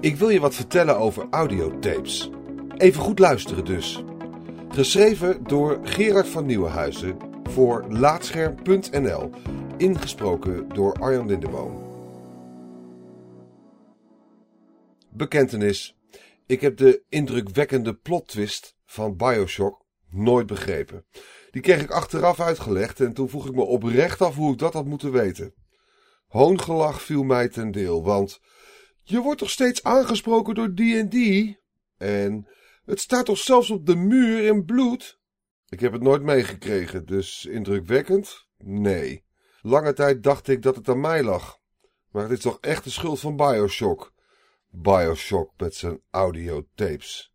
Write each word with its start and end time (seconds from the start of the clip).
Ik 0.00 0.16
wil 0.16 0.28
je 0.28 0.40
wat 0.40 0.54
vertellen 0.54 0.98
over 0.98 1.26
audiotapes. 1.30 2.30
Even 2.76 3.02
goed 3.02 3.18
luisteren 3.18 3.64
dus. 3.64 4.04
Geschreven 4.68 5.44
door 5.44 5.80
Gerard 5.82 6.28
van 6.28 6.46
Nieuwenhuizen 6.46 7.16
voor 7.42 7.84
Laatscherm.nl. 7.88 9.30
Ingesproken 9.76 10.68
door 10.68 10.92
Arjan 10.92 11.26
Lindeboom. 11.26 11.82
Bekentenis. 15.10 15.96
Ik 16.46 16.60
heb 16.60 16.76
de 16.76 17.02
indrukwekkende 17.08 17.94
plot 17.94 18.28
twist 18.28 18.76
van 18.84 19.16
Bioshock 19.16 19.84
nooit 20.10 20.46
begrepen. 20.46 21.06
Die 21.50 21.62
kreeg 21.62 21.82
ik 21.82 21.90
achteraf 21.90 22.40
uitgelegd 22.40 23.00
en 23.00 23.12
toen 23.12 23.28
vroeg 23.28 23.46
ik 23.46 23.54
me 23.54 23.62
oprecht 23.62 24.20
af 24.20 24.34
hoe 24.34 24.52
ik 24.52 24.58
dat 24.58 24.72
had 24.72 24.84
moeten 24.84 25.12
weten. 25.12 25.54
Hoongelach 26.26 27.02
viel 27.02 27.22
mij 27.22 27.48
ten 27.48 27.70
deel, 27.70 28.04
want 28.04 28.40
je 29.04 29.20
wordt 29.20 29.38
toch 29.38 29.50
steeds 29.50 29.82
aangesproken 29.82 30.54
door 30.54 30.74
die 30.74 30.98
en 30.98 31.08
die? 31.08 31.58
En 31.96 32.48
het 32.84 33.00
staat 33.00 33.26
toch 33.26 33.38
zelfs 33.38 33.70
op 33.70 33.86
de 33.86 33.96
muur 33.96 34.44
in 34.44 34.64
bloed? 34.64 35.18
Ik 35.68 35.80
heb 35.80 35.92
het 35.92 36.02
nooit 36.02 36.22
meegekregen, 36.22 37.06
dus 37.06 37.44
indrukwekkend? 37.44 38.46
Nee. 38.58 39.24
Lange 39.62 39.92
tijd 39.92 40.22
dacht 40.22 40.48
ik 40.48 40.62
dat 40.62 40.76
het 40.76 40.88
aan 40.88 41.00
mij 41.00 41.22
lag. 41.22 41.58
Maar 42.10 42.22
het 42.22 42.32
is 42.32 42.40
toch 42.40 42.58
echt 42.60 42.84
de 42.84 42.90
schuld 42.90 43.20
van 43.20 43.36
Bioshock. 43.36 44.12
Bioshock 44.68 45.52
met 45.56 45.74
zijn 45.74 46.00
audiotapes. 46.10 47.34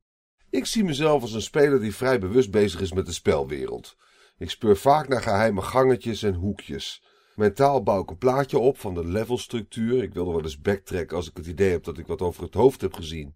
Ik 0.50 0.66
zie 0.66 0.84
mezelf 0.84 1.22
als 1.22 1.34
een 1.34 1.42
speler 1.42 1.80
die 1.80 1.96
vrij 1.96 2.20
bewust 2.20 2.52
bezig 2.52 2.82
is 2.82 2.92
met 2.92 3.06
de 3.06 3.12
spelwereld. 3.12 3.96
Ik 4.38 4.50
speur 4.50 4.78
vaak 4.78 5.08
naar 5.08 5.22
geheime 5.22 5.62
gangetjes 5.62 6.24
en 6.24 6.34
hoekjes. 6.34 7.04
Mentaal 7.40 7.84
bouw 7.84 8.02
ik 8.02 8.10
een 8.10 8.18
plaatje 8.18 8.58
op 8.58 8.78
van 8.78 8.94
de 8.94 9.06
levelstructuur. 9.06 10.04
Ik 10.04 10.14
wil 10.14 10.28
er 10.28 10.34
wel 10.34 10.44
eens 10.44 10.62
backtracken 10.62 11.18
als 11.18 11.30
ik 11.30 11.38
het 11.38 11.48
idee 11.48 11.72
heb 11.72 11.84
dat 11.84 11.98
ik 11.98 12.08
wat 12.08 12.22
over 12.22 12.44
het 12.44 12.54
hoofd 12.54 12.82
heb 12.82 12.94
gezien. 12.94 13.36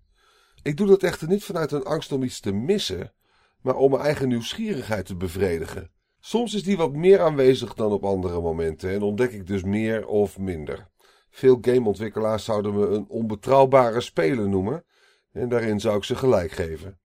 Ik 0.61 0.77
doe 0.77 0.87
dat 0.87 1.03
echter 1.03 1.27
niet 1.27 1.43
vanuit 1.43 1.71
een 1.71 1.83
angst 1.83 2.11
om 2.11 2.23
iets 2.23 2.39
te 2.39 2.51
missen, 2.51 3.13
maar 3.61 3.75
om 3.75 3.91
mijn 3.91 4.03
eigen 4.03 4.27
nieuwsgierigheid 4.27 5.05
te 5.05 5.15
bevredigen. 5.15 5.91
Soms 6.19 6.53
is 6.53 6.63
die 6.63 6.77
wat 6.77 6.93
meer 6.93 7.19
aanwezig 7.21 7.73
dan 7.73 7.91
op 7.91 8.03
andere 8.03 8.41
momenten 8.41 8.89
en 8.89 9.01
ontdek 9.01 9.31
ik 9.31 9.47
dus 9.47 9.63
meer 9.63 10.07
of 10.07 10.37
minder. 10.37 10.89
Veel 11.29 11.57
gameontwikkelaars 11.61 12.43
zouden 12.43 12.75
me 12.75 12.87
een 12.87 13.07
onbetrouwbare 13.07 14.01
speler 14.01 14.49
noemen 14.49 14.85
en 15.31 15.49
daarin 15.49 15.79
zou 15.79 15.97
ik 15.97 16.03
ze 16.03 16.15
gelijk 16.15 16.51
geven. 16.51 16.99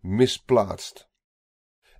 Misplaatst. 0.00 1.08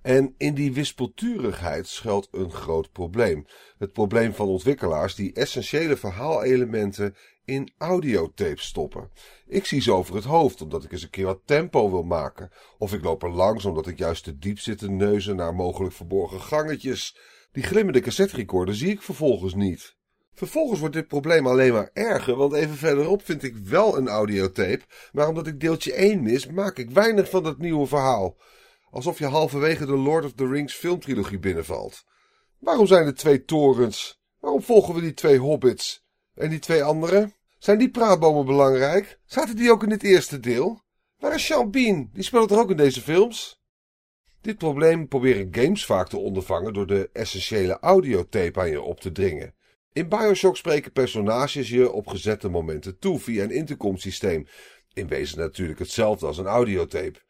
En 0.05 0.35
in 0.37 0.55
die 0.55 0.73
wispelturigheid 0.73 1.87
schuilt 1.87 2.29
een 2.31 2.51
groot 2.51 2.93
probleem. 2.93 3.47
Het 3.79 3.93
probleem 3.93 4.35
van 4.35 4.47
ontwikkelaars 4.47 5.15
die 5.15 5.33
essentiële 5.33 5.97
verhaalelementen 5.97 7.17
in 7.45 7.73
audiotapes 7.79 8.65
stoppen. 8.65 9.11
Ik 9.47 9.67
zie 9.67 9.81
ze 9.81 9.93
over 9.93 10.15
het 10.15 10.25
hoofd 10.25 10.61
omdat 10.61 10.85
ik 10.85 10.93
eens 10.93 11.03
een 11.03 11.11
keer 11.11 11.25
wat 11.25 11.41
tempo 11.45 11.91
wil 11.91 12.03
maken. 12.03 12.51
Of 12.79 12.93
ik 12.93 13.03
loop 13.03 13.23
er 13.23 13.31
langs 13.31 13.65
omdat 13.65 13.87
ik 13.87 13.99
juist 13.99 14.25
te 14.25 14.39
diep 14.39 14.59
zit 14.59 14.79
te 14.79 14.91
neuzen 14.91 15.37
naar 15.37 15.55
mogelijk 15.55 15.95
verborgen 15.95 16.41
gangetjes. 16.41 17.17
Die 17.53 17.63
glimmende 17.63 18.01
cassetterecorder 18.01 18.75
zie 18.75 18.91
ik 18.91 19.03
vervolgens 19.03 19.55
niet. 19.55 19.97
Vervolgens 20.35 20.81
wordt 20.81 20.95
dit 20.95 21.09
probleem 21.09 21.47
alleen 21.47 21.73
maar 21.73 21.91
erger, 21.93 22.37
want 22.37 22.53
even 22.53 22.77
verderop 22.77 23.25
vind 23.25 23.43
ik 23.43 23.57
wel 23.57 23.97
een 23.97 24.09
audiotape, 24.09 24.85
maar 25.13 25.29
omdat 25.29 25.47
ik 25.47 25.61
deeltje 25.61 25.93
1 25.93 26.23
mis, 26.23 26.47
maak 26.47 26.79
ik 26.79 26.91
weinig 26.91 27.31
van 27.31 27.43
dat 27.43 27.59
nieuwe 27.59 27.87
verhaal. 27.87 28.37
Alsof 28.95 29.19
je 29.19 29.27
halverwege 29.27 29.87
de 29.87 29.97
Lord 29.97 30.25
of 30.25 30.33
the 30.33 30.49
Rings 30.49 30.75
filmtrilogie 30.75 31.39
binnenvalt. 31.39 32.05
Waarom 32.59 32.87
zijn 32.87 33.07
er 33.07 33.15
twee 33.15 33.45
torens? 33.45 34.21
Waarom 34.41 34.63
volgen 34.63 34.95
we 34.95 35.01
die 35.01 35.15
twee 35.15 35.39
hobbits? 35.39 36.05
En 36.35 36.51
die 36.51 36.59
twee 36.59 36.83
anderen? 36.83 37.35
Zijn 37.59 37.79
die 37.79 37.91
praatbomen 37.91 38.47
belangrijk? 38.47 39.19
Zaten 39.27 39.57
die 39.57 39.71
ook 39.71 39.83
in 39.83 39.91
het 39.91 40.03
eerste 40.03 40.41
deel? 40.41 40.83
Waar 41.19 41.35
is 41.35 41.45
Sean 41.45 41.71
Bean? 41.71 42.11
Die 42.13 42.23
speelt 42.23 42.51
er 42.51 42.59
ook 42.59 42.71
in 42.71 42.77
deze 42.77 43.01
films? 43.01 43.63
Dit 44.41 44.59
probleem 44.59 45.09
proberen 45.09 45.49
games 45.51 45.87
vaak 45.87 46.09
te 46.09 46.19
ondervangen 46.19 46.73
door 46.73 46.87
de 46.87 47.11
essentiële 47.13 47.79
audiotape 47.81 48.61
aan 48.61 48.71
je 48.71 48.83
op 48.83 49.01
te 49.01 49.13
dringen. 49.13 49.55
In 49.93 50.09
Bioshock 50.09 50.57
spreken 50.57 50.93
personages 50.93 51.69
je 51.69 51.93
op 51.93 52.07
gezette 52.07 52.49
momenten 52.49 52.99
toe 52.99 53.19
via 53.19 53.43
een 53.43 53.51
intercomsysteem. 53.51 54.47
In 54.93 55.09
wezen 55.09 55.39
natuurlijk 55.39 55.79
hetzelfde 55.79 56.27
als 56.27 56.39
een 56.39 56.47
audiotape. 56.47 57.23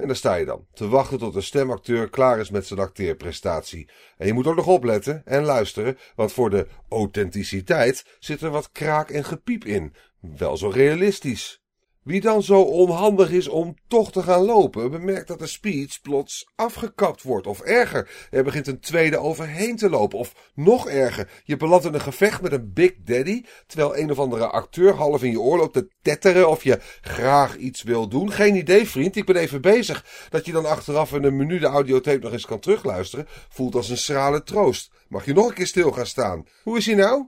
En 0.00 0.06
daar 0.06 0.16
sta 0.16 0.34
je 0.34 0.44
dan, 0.44 0.66
te 0.72 0.88
wachten 0.88 1.18
tot 1.18 1.34
de 1.34 1.40
stemacteur 1.40 2.10
klaar 2.10 2.38
is 2.38 2.50
met 2.50 2.66
zijn 2.66 2.80
acteerprestatie. 2.80 3.90
En 4.16 4.26
je 4.26 4.32
moet 4.32 4.46
ook 4.46 4.56
nog 4.56 4.66
opletten 4.66 5.22
en 5.24 5.44
luisteren, 5.44 5.98
want 6.14 6.32
voor 6.32 6.50
de 6.50 6.66
authenticiteit 6.88 8.04
zit 8.18 8.40
er 8.40 8.50
wat 8.50 8.72
kraak 8.72 9.10
en 9.10 9.24
gepiep 9.24 9.64
in. 9.64 9.94
Wel 10.20 10.56
zo 10.56 10.68
realistisch. 10.68 11.59
Wie 12.04 12.20
dan 12.20 12.42
zo 12.42 12.60
onhandig 12.60 13.30
is 13.30 13.48
om 13.48 13.76
toch 13.88 14.12
te 14.12 14.22
gaan 14.22 14.44
lopen, 14.44 14.90
bemerkt 14.90 15.28
dat 15.28 15.38
de 15.38 15.46
speech 15.46 16.00
plots 16.00 16.50
afgekapt 16.54 17.22
wordt. 17.22 17.46
Of 17.46 17.60
erger, 17.60 18.28
er 18.30 18.44
begint 18.44 18.66
een 18.66 18.80
tweede 18.80 19.18
overheen 19.18 19.76
te 19.76 19.90
lopen. 19.90 20.18
Of 20.18 20.50
nog 20.54 20.88
erger, 20.88 21.42
je 21.44 21.56
belandt 21.56 21.84
in 21.84 21.94
een 21.94 22.00
gevecht 22.00 22.42
met 22.42 22.52
een 22.52 22.72
Big 22.72 22.92
Daddy, 23.04 23.44
terwijl 23.66 23.96
een 23.96 24.10
of 24.10 24.18
andere 24.18 24.46
acteur 24.46 24.94
half 24.94 25.22
in 25.22 25.30
je 25.30 25.40
oor 25.40 25.56
loopt 25.56 25.72
te 25.72 25.88
tetteren 26.02 26.48
of 26.48 26.64
je 26.64 26.78
graag 27.00 27.56
iets 27.56 27.82
wil 27.82 28.08
doen. 28.08 28.32
Geen 28.32 28.56
idee, 28.56 28.88
vriend, 28.88 29.16
ik 29.16 29.26
ben 29.26 29.36
even 29.36 29.60
bezig. 29.60 30.28
Dat 30.28 30.46
je 30.46 30.52
dan 30.52 30.66
achteraf 30.66 31.12
in 31.12 31.24
een 31.24 31.36
menu 31.36 31.58
de 31.58 31.66
audiotape 31.66 32.22
nog 32.22 32.32
eens 32.32 32.46
kan 32.46 32.60
terugluisteren, 32.60 33.26
voelt 33.48 33.74
als 33.74 33.88
een 33.88 33.98
schrale 33.98 34.42
troost. 34.42 34.90
Mag 35.08 35.24
je 35.24 35.32
nog 35.32 35.48
een 35.48 35.54
keer 35.54 35.66
stil 35.66 35.92
gaan 35.92 36.06
staan? 36.06 36.46
Hoe 36.62 36.76
is 36.76 36.86
hij 36.86 36.94
nou? 36.94 37.26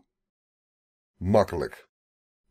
Makkelijk. 1.17 1.91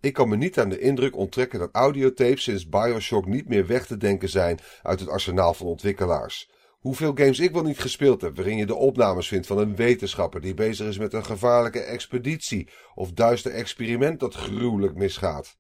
Ik 0.01 0.13
kan 0.13 0.29
me 0.29 0.35
niet 0.35 0.59
aan 0.59 0.69
de 0.69 0.79
indruk 0.79 1.16
onttrekken 1.16 1.59
dat 1.59 1.69
audiotapes 1.72 2.44
sinds 2.44 2.69
Bioshock 2.69 3.25
niet 3.25 3.47
meer 3.47 3.67
weg 3.67 3.85
te 3.85 3.97
denken 3.97 4.29
zijn 4.29 4.59
uit 4.81 5.00
het 5.00 5.09
arsenaal 5.09 5.53
van 5.53 5.67
ontwikkelaars. 5.67 6.50
Hoeveel 6.79 7.12
games 7.16 7.39
ik 7.39 7.51
wel 7.51 7.63
niet 7.63 7.79
gespeeld 7.79 8.22
heb 8.22 8.35
waarin 8.35 8.57
je 8.57 8.66
de 8.66 8.75
opnames 8.75 9.28
vindt 9.28 9.47
van 9.47 9.57
een 9.57 9.75
wetenschapper 9.75 10.41
die 10.41 10.53
bezig 10.53 10.88
is 10.88 10.97
met 10.97 11.13
een 11.13 11.25
gevaarlijke 11.25 11.79
expeditie 11.79 12.69
of 12.95 13.12
duister 13.12 13.51
experiment 13.51 14.19
dat 14.19 14.35
gruwelijk 14.35 14.95
misgaat. 14.95 15.57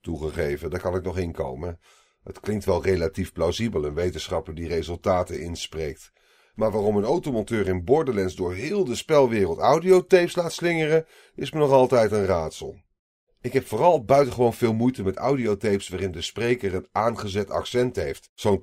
Toegegeven, 0.00 0.70
daar 0.70 0.80
kan 0.80 0.94
ik 0.94 1.02
nog 1.02 1.18
inkomen. 1.18 1.80
Het 2.22 2.40
klinkt 2.40 2.64
wel 2.64 2.82
relatief 2.82 3.32
plausibel, 3.32 3.84
een 3.84 3.94
wetenschapper 3.94 4.54
die 4.54 4.68
resultaten 4.68 5.40
inspreekt. 5.40 6.12
Maar 6.54 6.70
waarom 6.70 6.96
een 6.96 7.04
automonteur 7.04 7.68
in 7.68 7.84
Borderlands 7.84 8.34
door 8.34 8.54
heel 8.54 8.84
de 8.84 8.94
spelwereld 8.94 9.58
audiotapes 9.58 10.36
laat 10.36 10.52
slingeren, 10.52 11.06
is 11.34 11.52
me 11.52 11.58
nog 11.58 11.70
altijd 11.70 12.12
een 12.12 12.26
raadsel. 12.26 12.86
Ik 13.40 13.52
heb 13.52 13.66
vooral 13.66 14.04
buitengewoon 14.04 14.54
veel 14.54 14.72
moeite 14.72 15.02
met 15.02 15.16
audiotapes 15.16 15.88
waarin 15.88 16.10
de 16.10 16.22
spreker 16.22 16.74
een 16.74 16.88
aangezet 16.92 17.50
accent 17.50 17.96
heeft, 17.96 18.30
zo'n 18.34 18.60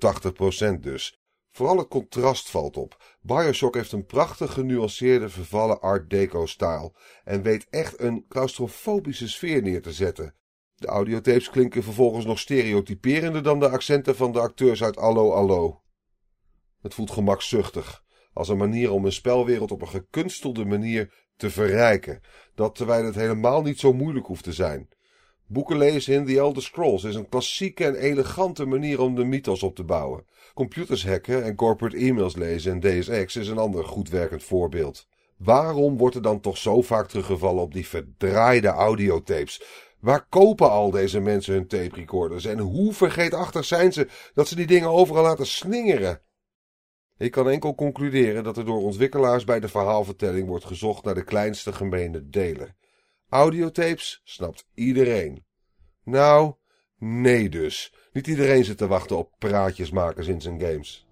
80% 0.76 0.80
dus. 0.80 1.20
Vooral 1.52 1.78
het 1.78 1.88
contrast 1.88 2.50
valt 2.50 2.78
op. 2.78 3.18
Bioshock 3.22 3.76
heeft 3.76 3.92
een 3.92 4.06
prachtig 4.06 4.54
genuanceerde 4.54 5.30
vervallen 5.30 5.82
art 5.82 6.10
deco-stijl 6.10 6.96
en 7.24 7.42
weet 7.42 7.68
echt 7.70 8.00
een 8.00 8.26
claustrofobische 8.28 9.30
sfeer 9.30 9.62
neer 9.62 9.82
te 9.82 9.94
zetten. 9.94 10.36
De 10.76 10.88
audiotapes 10.88 11.50
klinken 11.50 11.84
vervolgens 11.84 12.26
nog 12.26 12.40
stereotyperender 12.40 13.44
dan 13.44 13.60
de 13.60 13.70
accenten 13.70 14.16
van 14.16 14.32
de 14.32 14.40
acteurs 14.40 14.84
uit 14.84 14.98
Allo 14.98 15.32
Allo. 15.32 15.82
Het 16.82 16.94
voelt 16.94 17.12
gemakzuchtig, 17.12 18.04
als 18.34 18.50
een 18.50 18.58
manier 18.58 18.92
om 18.92 19.06
een 19.06 19.12
spelwereld 19.12 19.72
op 19.72 19.82
een 19.82 19.88
gekunstelde 19.88 20.66
manier 20.66 21.25
te 21.38 21.50
verrijken, 21.50 22.22
dat 22.56 22.76
terwijl 22.76 23.06
het 23.06 23.16
helemaal 23.16 23.62
niet 23.62 23.80
zo 23.80 23.94
moeilijk 23.94 24.26
hoeft 24.26 24.44
te 24.44 24.54
zijn. 24.54 24.90
Boeken 25.48 25.78
lezen 25.78 26.14
in 26.14 26.26
The 26.26 26.38
Elder 26.38 26.64
Scrolls 26.64 27.04
is 27.04 27.16
een 27.16 27.30
klassieke 27.30 27.86
en 27.86 27.96
elegante 27.96 28.66
manier 28.66 29.02
om 29.02 29.16
de 29.16 29.24
mythos 29.24 29.64
op 29.64 29.76
te 29.76 29.84
bouwen. 29.84 30.26
Computers 30.54 31.06
hacken 31.06 31.44
en 31.44 31.56
corporate 31.56 31.98
e-mails 31.98 32.36
lezen 32.36 32.72
in 32.72 32.80
Deus 32.80 33.08
Ex 33.08 33.36
is 33.36 33.48
een 33.48 33.58
ander 33.58 33.84
goed 33.84 34.10
werkend 34.10 34.44
voorbeeld. 34.44 35.08
Waarom 35.38 35.98
wordt 35.98 36.16
er 36.16 36.22
dan 36.22 36.40
toch 36.40 36.58
zo 36.58 36.82
vaak 36.82 37.08
teruggevallen 37.08 37.64
op 37.64 37.74
die 37.74 37.88
verdraaide 37.88 38.68
audiotapes? 38.68 39.64
Waar 40.00 40.28
kopen 40.30 40.70
al 40.70 40.92
deze 40.92 41.20
mensen 41.20 41.54
hun 41.54 41.68
tape 41.68 41.96
recorders 41.96 42.46
en 42.46 42.60
hoe 42.60 42.94
vergeetachtig 42.94 43.66
zijn 43.66 43.94
ze 43.94 44.08
dat 44.34 44.48
ze 44.48 44.56
die 44.56 44.68
dingen 44.68 44.90
overal 44.90 45.24
laten 45.24 45.48
slingeren? 45.48 46.22
Ik 47.18 47.32
kan 47.32 47.50
enkel 47.50 47.76
concluderen 47.76 48.44
dat 48.44 48.58
er 48.58 48.66
door 48.66 48.82
ontwikkelaars 48.82 49.44
bij 49.44 49.60
de 49.60 49.68
verhaalvertelling 49.68 50.48
wordt 50.48 50.66
gezocht 50.66 51.04
naar 51.04 51.16
de 51.16 51.24
kleinste 51.24 51.74
gemene 51.74 52.30
deler. 52.30 52.76
Audiotapes 53.30 54.22
snapt 54.24 54.68
iedereen. 54.74 55.46
Nou, 56.04 56.54
nee 56.98 57.50
dus. 57.50 57.94
Niet 58.12 58.28
iedereen 58.28 58.64
zit 58.64 58.78
te 58.78 58.88
wachten 58.88 59.18
op 59.18 59.32
praatjesmakers 59.38 60.28
in 60.28 60.42
zijn 60.42 60.60
games. 60.60 61.08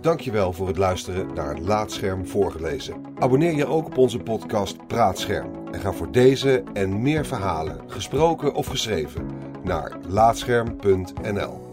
Dankjewel 0.00 0.52
voor 0.52 0.66
het 0.66 0.76
luisteren 0.76 1.34
naar 1.34 1.58
Laatscherm 1.58 2.26
voorgelezen. 2.26 3.04
Abonneer 3.18 3.54
je 3.54 3.66
ook 3.66 3.86
op 3.86 3.98
onze 3.98 4.18
podcast 4.18 4.86
Praatscherm 4.86 5.66
en 5.72 5.80
ga 5.80 5.92
voor 5.92 6.12
deze 6.12 6.62
en 6.72 7.02
meer 7.02 7.26
verhalen, 7.26 7.90
gesproken 7.90 8.54
of 8.54 8.66
geschreven, 8.66 9.30
naar 9.62 9.98
laatscherm.nl. 10.06 11.67